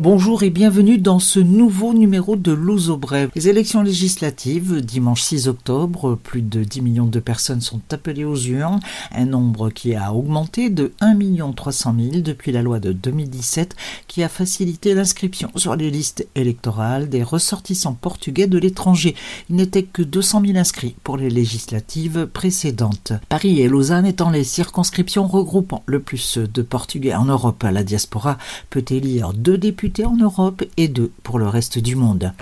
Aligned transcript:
Bonjour 0.00 0.44
et 0.44 0.50
bienvenue 0.50 0.98
dans 0.98 1.18
ce 1.18 1.40
nouveau 1.40 1.92
numéro 1.92 2.36
de 2.36 2.52
Louzo 2.52 2.96
Brève. 2.96 3.32
Les 3.34 3.48
élections 3.48 3.82
législatives, 3.82 4.80
dimanche 4.80 5.22
6 5.22 5.48
octobre, 5.48 6.14
plus 6.14 6.40
de 6.40 6.62
10 6.62 6.82
millions 6.82 7.06
de 7.06 7.18
personnes 7.18 7.60
sont 7.60 7.80
appelées 7.90 8.24
aux 8.24 8.36
urnes, 8.36 8.78
un 9.10 9.24
nombre 9.24 9.70
qui 9.70 9.96
a 9.96 10.14
augmenté 10.14 10.70
de 10.70 10.92
1 11.00 11.16
300 11.50 11.96
000 11.98 12.22
depuis 12.22 12.52
la 12.52 12.62
loi 12.62 12.78
de 12.78 12.92
2017 12.92 13.74
qui 14.06 14.22
a 14.22 14.28
facilité 14.28 14.94
l'inscription 14.94 15.50
sur 15.56 15.74
les 15.74 15.90
listes 15.90 16.28
électorales 16.36 17.08
des 17.08 17.24
ressortissants 17.24 17.94
portugais 17.94 18.46
de 18.46 18.58
l'étranger. 18.58 19.16
Il 19.50 19.56
n'était 19.56 19.82
que 19.82 20.02
200 20.02 20.42
000 20.46 20.58
inscrits 20.58 20.94
pour 21.02 21.16
les 21.16 21.28
législatives 21.28 22.28
précédentes. 22.32 23.14
Paris 23.28 23.60
et 23.62 23.68
Lausanne 23.68 24.06
étant 24.06 24.30
les 24.30 24.44
circonscriptions 24.44 25.26
regroupant 25.26 25.82
le 25.86 25.98
plus 25.98 26.38
de 26.38 26.62
Portugais 26.62 27.16
en 27.16 27.24
Europe, 27.24 27.64
la 27.64 27.82
diaspora 27.82 28.38
peut 28.70 28.84
élire 28.90 29.32
deux 29.32 29.58
députés 29.58 29.87
en 30.04 30.16
Europe 30.16 30.62
et 30.76 30.88
deux 30.88 31.10
pour 31.22 31.38
le 31.38 31.48
reste 31.48 31.78
du 31.78 31.96
monde. 31.96 32.32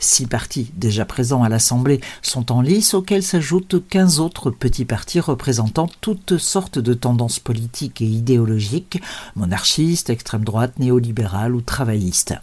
Six 0.00 0.26
partis 0.26 0.70
déjà 0.74 1.04
présents 1.04 1.42
à 1.42 1.48
l'Assemblée 1.48 2.00
sont 2.22 2.50
en 2.52 2.60
lice 2.60 2.94
auxquels 2.94 3.22
s'ajoutent 3.22 3.86
quinze 3.88 4.20
autres 4.20 4.50
petits 4.50 4.84
partis 4.84 5.20
représentant 5.20 5.88
toutes 6.00 6.38
sortes 6.38 6.78
de 6.78 6.94
tendances 6.94 7.40
politiques 7.40 8.00
et 8.02 8.06
idéologiques, 8.06 9.02
monarchistes, 9.36 10.10
extrême 10.10 10.44
droite, 10.44 10.78
néolibérales 10.78 11.54
ou 11.54 11.60
travaillistes. 11.60 12.34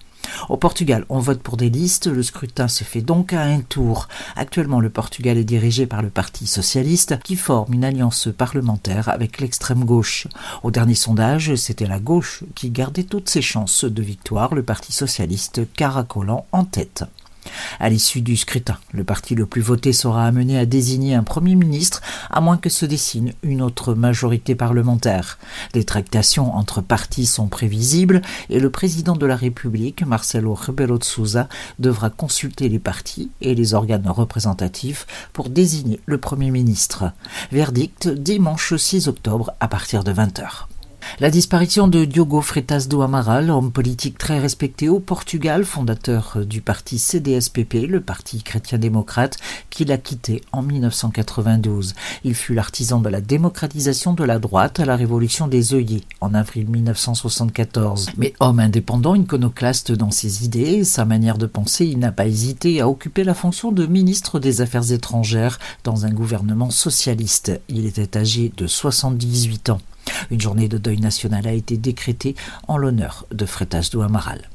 Au 0.49 0.58
Portugal, 0.58 1.05
on 1.09 1.20
vote 1.20 1.41
pour 1.41 1.58
des 1.58 1.70
listes, 1.70 2.08
le 2.08 2.23
scrutin 2.23 2.67
se 2.67 2.84
fait 2.84 3.02
donc 3.02 3.34
à 3.34 3.41
un 3.41 3.62
tour. 3.62 4.08
Actuellement, 4.35 4.80
le 4.80 4.90
Portugal 4.90 5.38
est 5.38 5.44
dirigé 5.44 5.85
par 5.85 6.02
le 6.02 6.09
Parti 6.09 6.48
socialiste 6.48 7.20
qui 7.23 7.35
forme 7.35 7.73
une 7.73 7.84
alliance 7.84 8.30
parlementaire 8.38 9.09
avec 9.09 9.40
l'extrême 9.40 9.85
gauche. 9.85 10.27
Au 10.63 10.71
dernier 10.71 10.95
sondage, 10.95 11.55
c'était 11.55 11.88
la 11.88 11.99
gauche 11.99 12.43
qui 12.55 12.70
gardait 12.70 13.04
toutes 13.04 13.29
ses 13.29 13.41
chances 13.41 13.85
de 13.85 14.02
victoire, 14.02 14.55
le 14.55 14.63
Parti 14.63 14.91
socialiste 14.91 15.62
caracolant 15.74 16.46
en 16.52 16.63
tête. 16.63 17.04
À 17.79 17.90
l'issue 17.90 18.21
du 18.21 18.37
scrutin, 18.37 18.77
le 18.91 19.04
parti 19.04 19.35
le 19.35 19.45
plus 19.45 19.62
voté 19.62 19.93
sera 19.93 20.26
amené 20.26 20.57
à 20.57 20.65
désigner 20.65 21.15
un 21.15 21.23
Premier 21.23 21.55
ministre, 21.55 22.01
à 22.29 22.41
moins 22.41 22.57
que 22.57 22.70
se 22.70 22.85
dessine 22.85 23.34
une 23.43 23.62
autre 23.62 23.93
majorité 23.93 24.55
parlementaire. 24.55 25.37
Des 25.73 25.84
tractations 25.84 26.55
entre 26.55 26.81
partis 26.81 27.26
sont 27.26 27.48
prévisibles 27.48 28.21
et 28.49 28.59
le 28.59 28.70
président 28.70 29.15
de 29.15 29.26
la 29.26 29.35
République, 29.35 30.05
Marcelo 30.05 30.53
Rebelo 30.53 30.98
de 30.98 31.03
Sousa, 31.03 31.48
devra 31.79 32.09
consulter 32.09 32.70
les 32.70 32.79
partis 32.79 33.31
et 33.41 33.55
les 33.55 33.73
organes 33.73 34.07
représentatifs 34.07 35.07
pour 35.34 35.49
désigner 35.49 35.99
le 36.05 36.18
Premier 36.18 36.51
ministre. 36.51 37.12
Verdict 37.51 38.07
dimanche 38.07 38.75
6 38.75 39.07
octobre 39.07 39.53
à 39.59 39.68
partir 39.68 40.03
de 40.03 40.13
20h. 40.13 40.71
La 41.20 41.29
disparition 41.29 41.87
de 41.87 42.05
Diogo 42.05 42.41
Freitas 42.41 42.87
do 42.90 43.01
Amaral, 43.01 43.51
homme 43.51 43.71
politique 43.71 44.17
très 44.17 44.40
respecté 44.40 44.90
au 44.90 44.99
Portugal, 44.99 45.65
fondateur 45.65 46.40
du 46.45 46.62
parti 46.62 46.98
CDSPP, 46.98 47.85
le 47.87 47.99
parti 47.99 48.41
chrétien-démocrate, 48.41 49.37
qu'il 49.70 49.91
a 49.91 49.98
quitté 49.98 50.41
en 50.51 50.63
1992. 50.63 51.93
Il 52.23 52.34
fut 52.34 52.53
l'artisan 52.53 53.01
de 53.01 53.09
la 53.09 53.21
démocratisation 53.21 54.13
de 54.13 54.23
la 54.23 54.40
droite 54.40 54.79
à 54.79 54.85
la 54.85 54.95
révolution 54.95 55.48
des 55.48 55.73
œillets 55.73 56.01
en 56.21 56.34
avril 56.34 56.68
1974. 56.70 58.12
Mais 58.18 58.34
homme 58.40 58.59
indépendant, 58.59 59.13
iconoclaste 59.13 59.91
dans 59.91 60.12
ses 60.12 60.46
idées 60.46 60.62
et 60.62 60.84
sa 60.84 61.05
manière 61.05 61.37
de 61.37 61.46
penser, 61.46 61.85
il 61.85 61.99
n'a 61.99 62.12
pas 62.12 62.25
hésité 62.25 62.81
à 62.81 62.90
occuper 62.90 63.23
la 63.23 63.34
fonction 63.34 63.71
de 63.71 63.85
ministre 63.85 64.40
des 64.40 64.62
Affaires 64.62 64.91
étrangères 64.91 65.59
dans 65.84 66.06
un 66.06 66.12
gouvernement 66.12 66.72
socialiste. 66.72 67.62
Il 67.69 67.85
était 67.85 68.18
âgé 68.18 68.51
de 68.56 68.66
78 68.66 69.72
ans. 69.72 69.81
Une 70.30 70.41
journée 70.41 70.68
de 70.68 70.78
deuil 70.78 71.00
national 71.00 71.47
a 71.47 71.53
été 71.53 71.78
décrétée 71.78 72.35
en 72.68 72.78
l'honneur 72.78 73.25
de 73.31 73.46
Freitas 73.46 73.90
do 73.91 74.02
Amaral. 74.02 74.50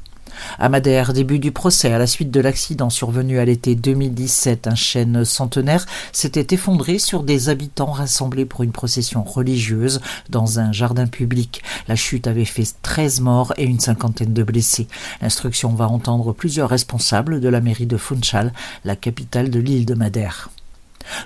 À 0.58 0.69
Madère, 0.69 1.12
début 1.12 1.38
du 1.38 1.53
procès 1.53 1.93
à 1.93 1.98
la 1.98 2.06
suite 2.06 2.31
de 2.31 2.41
l'accident 2.41 2.91
survenu 2.91 3.38
à 3.38 3.44
l'été 3.44 3.75
2017, 3.75 4.66
un 4.66 4.75
chêne 4.75 5.25
centenaire 5.25 5.87
s'était 6.12 6.54
effondré 6.54 6.98
sur 6.98 7.22
des 7.22 7.48
habitants 7.48 7.93
rassemblés 7.93 8.44
pour 8.44 8.62
une 8.62 8.72
procession 8.72 9.22
religieuse 9.22 10.00
dans 10.31 10.59
un 10.59 10.72
jardin 10.72 11.06
public. 11.06 11.62
La 11.88 11.97
chute 11.97 12.26
avait 12.26 12.44
fait 12.44 12.66
13 12.82 13.20
morts 13.20 13.54
et 13.56 13.65
une 13.65 13.81
cinquantaine 13.81 14.34
de 14.34 14.43
blessés. 14.43 14.88
L'instruction 15.22 15.75
va 15.75 15.88
entendre 15.88 16.32
plusieurs 16.32 16.70
responsables 16.70 17.41
de 17.41 17.49
la 17.49 17.60
mairie 17.60 17.87
de 17.87 17.97
Funchal, 17.97 18.53
la 18.84 18.97
capitale 18.97 19.50
de 19.50 19.60
l'île 19.60 19.87
de 19.87 19.94
Madère. 19.94 20.50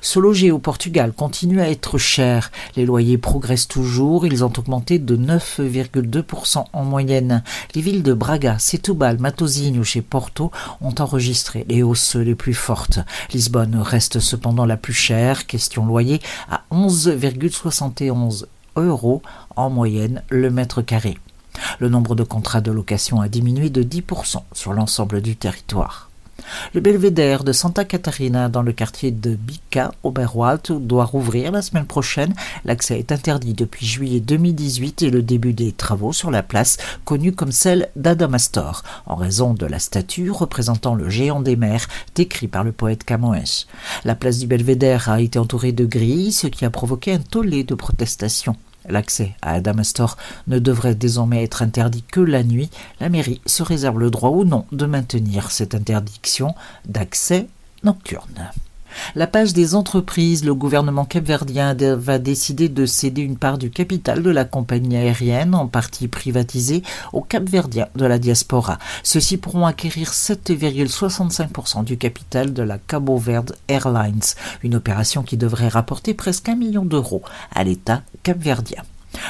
Se 0.01 0.19
loger 0.19 0.51
au 0.51 0.59
Portugal 0.59 1.13
continue 1.13 1.61
à 1.61 1.71
être 1.71 1.99
cher. 1.99 2.51
Les 2.77 2.85
loyers 2.87 3.19
progressent 3.19 3.69
toujours. 3.69 4.27
Ils 4.27 4.45
ont 4.45 4.53
augmenté 4.57 4.99
de 4.99 5.17
9,2% 5.17 6.65
en 6.73 6.85
moyenne. 6.85 7.43
Les 7.75 7.81
villes 7.81 8.03
de 8.03 8.15
Braga, 8.15 8.59
Setúbal, 8.59 9.19
Matosinhos 9.19 9.85
chez 9.85 10.03
Porto 10.03 10.51
ont 10.81 10.95
enregistré 10.99 11.65
les 11.69 11.83
hausses 11.83 12.17
les 12.17 12.35
plus 12.35 12.55
fortes. 12.55 13.01
Lisbonne 13.33 13.77
reste 13.77 14.21
cependant 14.21 14.67
la 14.67 14.77
plus 14.77 14.95
chère. 14.95 15.47
Question 15.47 15.87
loyer 15.87 16.21
à 16.51 16.63
11,71 16.73 18.47
euros 18.77 19.23
en 19.57 19.71
moyenne 19.71 20.23
le 20.29 20.51
mètre 20.51 20.83
carré. 20.83 21.19
Le 21.79 21.89
nombre 21.89 22.15
de 22.15 22.23
contrats 22.23 22.61
de 22.61 22.71
location 22.71 23.21
a 23.21 23.29
diminué 23.29 23.71
de 23.71 23.83
10% 23.83 24.43
sur 24.53 24.73
l'ensemble 24.73 25.21
du 25.21 25.37
territoire. 25.37 26.10
Le 26.75 26.81
belvédère 26.81 27.45
de 27.45 27.53
Santa 27.53 27.85
Catarina 27.85 28.49
dans 28.49 28.63
le 28.63 28.73
quartier 28.73 29.11
de 29.11 29.35
Bica, 29.35 29.93
Oberwald, 30.03 30.87
doit 30.87 31.05
rouvrir 31.05 31.53
la 31.53 31.63
semaine 31.63 31.87
prochaine. 31.87 32.35
L'accès 32.65 32.99
est 32.99 33.13
interdit 33.13 33.55
depuis 33.55 33.87
juillet 33.87 34.21
2018 34.21 35.03
et 35.03 35.11
le 35.11 35.23
début 35.23 35.53
des 35.53 35.73
travaux 35.73 36.13
sur 36.13 36.31
la 36.31 36.43
place, 36.43 36.77
connue 37.05 37.33
comme 37.33 37.53
celle 37.53 37.89
d'Adamastor, 37.97 38.83
en 39.07 39.17
raison 39.17 39.55
de 39.55 39.67
la 39.67 39.79
statue 39.79 40.31
représentant 40.31 40.95
le 40.95 41.09
géant 41.09 41.41
des 41.41 41.57
mers 41.57 41.89
décrit 42.15 42.49
par 42.49 42.65
le 42.65 42.73
poète 42.73 43.05
Camões. 43.05 43.67
La 44.05 44.15
place 44.15 44.39
du 44.39 44.47
belvédère 44.47 45.09
a 45.09 45.21
été 45.21 45.39
entourée 45.39 45.73
de 45.73 45.85
grilles, 45.85 46.33
ce 46.33 46.47
qui 46.47 46.65
a 46.65 46.71
provoqué 46.71 47.13
un 47.13 47.19
tollé 47.19 47.65
de 47.65 47.75
protestations. 47.75 48.57
L'accès 48.89 49.35
à 49.43 49.53
Adamastor 49.53 50.17
ne 50.47 50.59
devrait 50.59 50.95
désormais 50.95 51.45
être 51.45 51.63
interdit 51.63 52.03
que 52.03 52.21
la 52.21 52.43
nuit. 52.43 52.71
La 53.01 53.09
mairie 53.09 53.41
se 53.47 53.63
réserve 53.63 53.99
le 53.99 54.11
droit 54.11 54.31
ou 54.31 54.45
non 54.45 54.67
de 54.73 54.87
maintenir 54.87 55.51
cette 55.51 55.75
interdiction 55.75 56.55
d'accès 56.87 57.49
nocturne. 57.83 58.51
La 59.15 59.27
page 59.27 59.53
des 59.53 59.75
entreprises, 59.75 60.45
le 60.45 60.55
gouvernement 60.55 61.05
capverdien 61.05 61.75
va 61.75 62.19
décider 62.19 62.69
de 62.69 62.87
céder 62.87 63.23
une 63.23 63.37
part 63.37 63.59
du 63.59 63.71
capital 63.71 64.23
de 64.23 64.31
la 64.31 64.45
compagnie 64.45 64.97
aérienne, 64.97 65.55
en 65.55 65.67
partie 65.67 66.09
privatisée, 66.09 66.83
aux 67.13 67.23
capverdiens 67.23 67.89
de 67.95 68.07
la 68.07 68.19
diaspora. 68.19 68.79
Ceux-ci 69.03 69.37
pourront 69.37 69.67
acquérir 69.67 70.11
7,65% 70.11 71.85
du 71.85 71.97
capital 71.97 72.53
de 72.53 72.63
la 72.63 72.79
Cabo 72.79 73.17
Verde 73.19 73.57
Airlines, 73.69 74.21
une 74.63 74.75
opération 74.75 75.23
qui 75.23 75.37
devrait 75.37 75.69
rapporter 75.69 76.15
presque 76.15 76.49
un 76.49 76.57
million 76.57 76.85
d'euros 76.85 77.23
à 77.55 77.65
l'État 77.65 78.03
capverdien. 78.23 78.83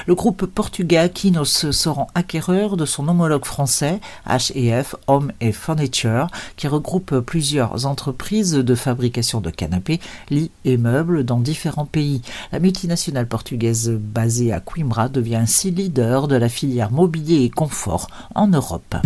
Le 0.07 0.15
groupe 0.15 0.47
portugais 0.47 0.99
Aquinos 0.99 1.71
se 1.71 1.89
rend 1.89 2.09
acquéreur 2.15 2.77
de 2.77 2.85
son 2.85 3.09
homologue 3.09 3.45
français, 3.45 4.01
HEF 4.29 4.95
Home 5.07 5.33
et 5.41 5.53
Furniture, 5.53 6.29
qui 6.57 6.69
regroupe 6.69 7.21
plusieurs 7.21 7.87
entreprises 7.87 8.53
de 8.55 8.75
fabrication 8.75 9.41
de 9.41 9.51
canapés, 9.51 10.01
lits 10.31 10.51
et 10.65 10.77
meubles 10.77 11.25
dans 11.25 11.39
différents 11.39 11.87
pays. 11.87 12.23
La 12.53 12.59
multinationale 12.59 13.27
portugaise 13.27 13.91
basée 13.91 14.53
à 14.53 14.61
Coimbra 14.61 15.09
devient 15.09 15.37
ainsi 15.37 15.71
leader 15.71 16.29
de 16.29 16.37
la 16.37 16.49
filière 16.49 16.91
mobilier 16.91 17.45
et 17.45 17.51
confort 17.51 18.09
en 18.35 18.49
Europe. 18.49 18.97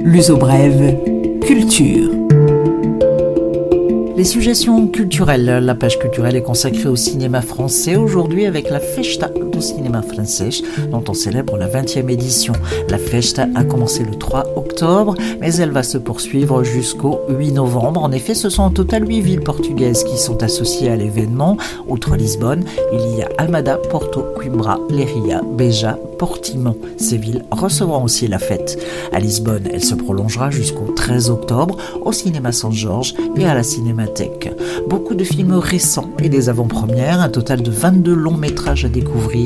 L'uso 0.00 0.36
brève, 0.36 0.98
culture. 1.40 2.10
Les 4.16 4.24
suggestions 4.24 4.86
culturelles. 4.86 5.44
La 5.44 5.74
page 5.74 5.98
culturelle 5.98 6.36
est 6.36 6.42
consacrée 6.42 6.88
au 6.88 6.94
cinéma 6.94 7.42
français 7.42 7.96
aujourd'hui 7.96 8.46
avec 8.46 8.70
la 8.70 8.78
Festa 8.78 9.28
du 9.54 9.62
cinéma 9.62 10.02
français 10.02 10.50
dont 10.90 11.02
on 11.08 11.14
célèbre 11.14 11.56
la 11.56 11.68
20e 11.68 12.08
édition. 12.08 12.52
La 12.88 12.98
Festa 12.98 13.46
a 13.54 13.64
commencé 13.64 14.04
le 14.04 14.14
3 14.14 14.44
octobre 14.56 15.14
mais 15.40 15.54
elle 15.56 15.70
va 15.70 15.82
se 15.82 15.98
poursuivre 15.98 16.62
jusqu'au 16.64 17.20
8 17.28 17.52
novembre. 17.52 18.02
En 18.02 18.12
effet, 18.12 18.34
ce 18.34 18.48
sont 18.48 18.62
en 18.62 18.70
total 18.70 19.06
8 19.08 19.20
villes 19.20 19.40
portugaises 19.40 20.04
qui 20.04 20.18
sont 20.18 20.42
associées 20.42 20.90
à 20.90 20.96
l'événement. 20.96 21.56
Outre 21.88 22.16
Lisbonne, 22.16 22.64
il 22.92 23.18
y 23.18 23.22
a 23.22 23.28
Almada, 23.38 23.76
Porto, 23.76 24.24
Coimbra, 24.36 24.78
Leiria, 24.90 25.42
Beja, 25.56 25.98
Portimão. 26.18 26.76
Ces 26.96 27.16
villes 27.16 27.44
recevront 27.50 28.04
aussi 28.04 28.26
la 28.28 28.38
fête. 28.38 28.78
À 29.12 29.20
Lisbonne, 29.20 29.68
elle 29.72 29.84
se 29.84 29.94
prolongera 29.94 30.50
jusqu'au 30.50 30.92
13 30.94 31.30
octobre 31.30 31.76
au 32.02 32.12
cinéma 32.12 32.52
Saint-Georges 32.52 33.14
et 33.36 33.44
à 33.44 33.54
la 33.54 33.62
cinéma 33.62 34.04
Beaucoup 34.88 35.14
de 35.14 35.24
films 35.24 35.54
récents 35.54 36.10
et 36.22 36.28
des 36.28 36.48
avant-premières, 36.48 37.20
un 37.20 37.28
total 37.28 37.62
de 37.62 37.70
22 37.70 38.14
longs 38.14 38.36
métrages 38.36 38.84
à 38.84 38.88
découvrir, 38.88 39.43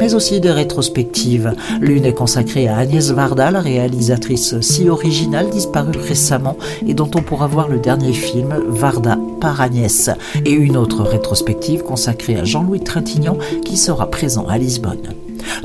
mais 0.00 0.14
aussi 0.14 0.40
des 0.40 0.50
rétrospectives. 0.50 1.52
L'une 1.80 2.04
est 2.04 2.14
consacrée 2.14 2.68
à 2.68 2.76
Agnès 2.76 3.10
Varda, 3.10 3.50
la 3.50 3.60
réalisatrice 3.60 4.60
si 4.60 4.88
originale 4.88 5.50
disparue 5.50 5.98
récemment 5.98 6.56
et 6.86 6.94
dont 6.94 7.10
on 7.14 7.22
pourra 7.22 7.46
voir 7.46 7.68
le 7.68 7.78
dernier 7.78 8.12
film 8.12 8.54
Varda 8.68 9.18
par 9.40 9.60
Agnès, 9.60 10.10
et 10.44 10.50
une 10.50 10.76
autre 10.76 11.02
rétrospective 11.02 11.82
consacrée 11.82 12.36
à 12.36 12.44
Jean-Louis 12.44 12.80
Trintignant 12.80 13.38
qui 13.64 13.76
sera 13.76 14.10
présent 14.10 14.46
à 14.46 14.58
Lisbonne. 14.58 15.14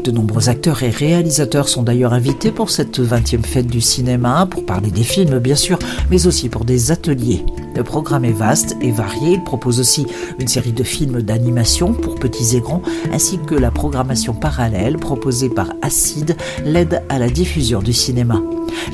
De 0.04 0.12
nombreux 0.12 0.50
acteurs 0.50 0.84
et 0.84 0.90
réalisateurs 0.90 1.68
sont 1.68 1.84
d'ailleurs 1.84 2.14
invités 2.14 2.52
pour 2.52 2.70
cette 2.70 3.00
20e 3.00 3.44
fête 3.44 3.68
du 3.68 3.82
cinéma, 3.82 4.48
pour 4.50 4.66
parler 4.66 4.92
des 4.92 5.04
films 5.04 5.40
bien 5.40 5.56
sûr, 5.56 5.80
mais 6.10 6.28
aussi 6.28 6.50
pour 6.50 6.66
des 6.66 6.92
ateliers. 6.92 7.44
Le 7.76 7.84
programme 7.84 8.26
est 8.26 8.32
vaste 8.32 8.78
et 8.82 8.92
varié, 8.92 9.34
il 9.34 9.44
propose 9.44 9.80
aussi 9.80 10.06
une 10.40 10.48
série 10.48 10.74
de 10.74 10.84
films 10.84 11.22
d'animation 11.22 11.94
pour 11.94 12.16
petits 12.16 12.56
et 12.56 12.62
grands, 12.62 12.82
ainsi 13.12 13.40
que 13.40 13.56
la 13.56 13.72
programmation 13.72 14.34
parallèle 14.34 14.98
proposée 14.98 15.50
par 15.50 15.74
Acide, 15.82 16.36
l'aide 16.66 17.04
à 17.10 17.20
la 17.20 17.30
diffusion 17.30 17.82
du 17.82 17.94
cinéma. 17.94 18.42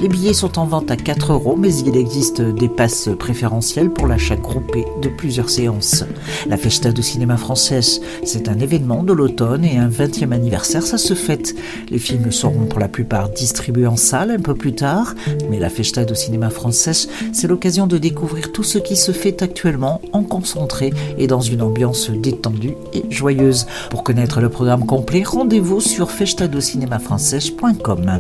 Les 0.02 0.08
billets 0.08 0.34
sont 0.34 0.60
en 0.60 0.66
vente 0.66 0.92
à 0.92 0.96
4 0.96 1.34
euros, 1.34 1.56
mais 1.58 1.74
il 1.76 1.98
existe 1.98 2.42
des 2.42 2.70
passes 2.70 3.10
préférentielles 3.18 3.92
pour 3.92 4.08
l'achat 4.08 4.36
groupé 4.36 4.86
de 5.02 5.10
plusieurs 5.10 5.50
séances. 5.50 6.06
La 6.48 6.58
Festa 6.58 6.92
du 6.92 7.04
Cinéma 7.04 7.38
Français, 7.38 7.82
c'est 8.24 8.48
un 8.48 8.60
événement 8.60 9.04
de 9.04 9.14
l'automne 9.14 9.66
et 9.66 9.78
un 9.78 9.90
20e 9.90 10.32
anniversaire, 10.32 10.84
ça 10.84 10.98
se 10.98 11.14
fête. 11.14 11.56
Les 11.90 12.00
films 12.00 12.32
seront 12.32 12.66
pour 12.66 12.80
la 12.80 12.88
plupart 12.88 13.30
distribués 13.30 13.88
en 13.88 13.98
salle 13.98 14.32
un 14.32 14.40
peu 14.40 14.54
plus 14.54 14.74
tard, 14.74 15.16
mais 15.50 15.60
la 15.60 15.70
Festa 15.70 16.06
du 16.06 16.16
Cinéma 16.16 16.50
Français, 16.50 17.08
c'est 17.34 17.48
l'occasion 17.48 17.88
de 17.88 17.98
découvrir 17.98 18.52
tout 18.52 18.64
ce 18.70 18.78
qui 18.78 18.96
se 18.96 19.12
fait 19.12 19.42
actuellement 19.42 20.00
en 20.14 20.22
concentré 20.22 20.94
et 21.18 21.26
dans 21.26 21.42
une 21.42 21.64
ambiance 21.64 22.12
détendue 22.12 22.76
et 22.94 23.04
joyeuse. 23.10 23.66
Pour 23.90 24.04
connaître 24.04 24.42
le 24.42 24.50
programme 24.50 24.86
complet, 24.86 25.24
rendez-vous 25.24 25.82
sur 25.82 26.12
festadocinémafrançais.com. 26.12 28.20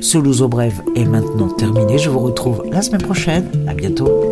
Ce 0.00 0.16
Louzo 0.16 0.48
Brève 0.48 0.80
est 0.96 1.04
maintenant 1.04 1.48
terminé. 1.48 1.98
Je 1.98 2.08
vous 2.08 2.20
retrouve 2.20 2.62
la 2.72 2.80
semaine 2.80 3.02
prochaine. 3.02 3.50
À 3.68 3.74
bientôt. 3.74 4.29